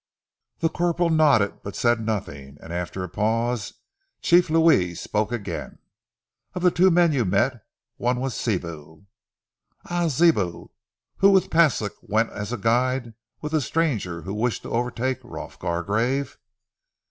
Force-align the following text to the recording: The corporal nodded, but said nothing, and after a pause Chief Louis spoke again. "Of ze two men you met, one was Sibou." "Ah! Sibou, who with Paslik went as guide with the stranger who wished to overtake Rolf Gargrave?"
The 0.61 0.69
corporal 0.69 1.11
nodded, 1.11 1.61
but 1.61 1.75
said 1.75 2.03
nothing, 2.03 2.57
and 2.59 2.73
after 2.73 3.03
a 3.03 3.07
pause 3.07 3.75
Chief 4.19 4.49
Louis 4.49 4.95
spoke 4.95 5.31
again. 5.31 5.77
"Of 6.55 6.63
ze 6.63 6.71
two 6.71 6.89
men 6.89 7.11
you 7.13 7.23
met, 7.23 7.63
one 7.97 8.19
was 8.19 8.33
Sibou." 8.33 9.05
"Ah! 9.85 10.07
Sibou, 10.07 10.71
who 11.17 11.29
with 11.29 11.51
Paslik 11.51 11.93
went 12.01 12.31
as 12.31 12.51
guide 12.55 13.13
with 13.41 13.51
the 13.51 13.61
stranger 13.61 14.23
who 14.23 14.33
wished 14.33 14.63
to 14.63 14.71
overtake 14.71 15.19
Rolf 15.23 15.59
Gargrave?" 15.59 16.39